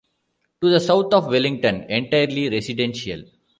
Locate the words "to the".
0.63-0.79